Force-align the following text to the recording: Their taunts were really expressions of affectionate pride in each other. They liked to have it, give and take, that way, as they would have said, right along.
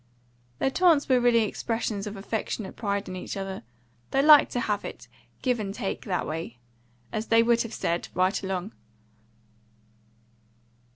Their 0.57 0.71
taunts 0.71 1.07
were 1.07 1.19
really 1.19 1.43
expressions 1.43 2.07
of 2.07 2.17
affectionate 2.17 2.75
pride 2.75 3.07
in 3.07 3.15
each 3.15 3.37
other. 3.37 3.61
They 4.09 4.23
liked 4.23 4.51
to 4.53 4.59
have 4.61 4.83
it, 4.83 5.07
give 5.43 5.59
and 5.59 5.71
take, 5.75 6.05
that 6.05 6.25
way, 6.25 6.57
as 7.11 7.27
they 7.27 7.43
would 7.43 7.61
have 7.61 7.73
said, 7.75 8.07
right 8.15 8.41
along. 8.41 8.73